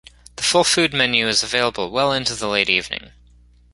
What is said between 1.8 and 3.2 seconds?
well into the late evening.